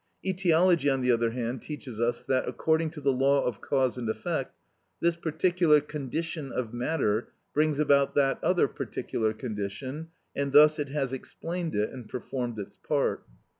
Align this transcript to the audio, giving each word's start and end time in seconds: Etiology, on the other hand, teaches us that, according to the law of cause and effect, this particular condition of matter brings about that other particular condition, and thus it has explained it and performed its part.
Etiology, 0.25 0.89
on 0.89 1.01
the 1.01 1.11
other 1.11 1.29
hand, 1.29 1.61
teaches 1.61 1.99
us 1.99 2.23
that, 2.23 2.47
according 2.49 2.89
to 2.89 2.99
the 2.99 3.13
law 3.13 3.45
of 3.45 3.61
cause 3.61 3.99
and 3.99 4.09
effect, 4.09 4.57
this 4.99 5.15
particular 5.15 5.79
condition 5.79 6.51
of 6.51 6.73
matter 6.73 7.27
brings 7.53 7.77
about 7.77 8.15
that 8.15 8.43
other 8.43 8.67
particular 8.67 9.31
condition, 9.31 10.07
and 10.35 10.53
thus 10.53 10.79
it 10.79 10.89
has 10.89 11.13
explained 11.13 11.75
it 11.75 11.91
and 11.91 12.09
performed 12.09 12.57
its 12.57 12.77
part. 12.77 13.27